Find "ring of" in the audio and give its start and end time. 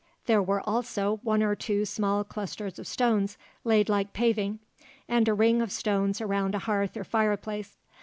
5.35-5.71